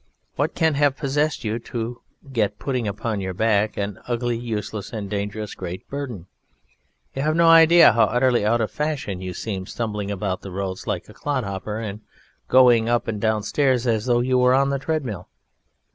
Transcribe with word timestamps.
What 0.35 0.55
can 0.55 0.73
have 0.73 0.97
possessed 0.97 1.43
you 1.43 1.59
to 1.59 2.01
get 2.33 2.57
putting 2.57 2.87
upon 2.87 3.21
your 3.21 3.35
back 3.35 3.77
an 3.77 3.99
ugly, 4.07 4.35
useless, 4.35 4.91
and 4.91 5.07
dangerous 5.07 5.53
great 5.53 5.87
Burden! 5.91 6.25
You 7.13 7.21
have 7.21 7.35
no 7.35 7.47
idea 7.47 7.91
how 7.91 8.05
utterly 8.05 8.43
out 8.43 8.61
of 8.61 8.71
fashion 8.71 9.21
you 9.21 9.35
seem, 9.35 9.67
stumbling 9.67 10.09
about 10.09 10.41
the 10.41 10.49
roads 10.49 10.87
like 10.87 11.07
a 11.07 11.13
clodhopper, 11.13 11.77
and 11.79 12.01
going 12.47 12.89
up 12.89 13.07
and 13.07 13.21
downstairs 13.21 13.85
as 13.85 14.07
though 14.07 14.21
you 14.21 14.39
were 14.39 14.55
on 14.55 14.71
the 14.71 14.79
treadmill.... 14.79 15.29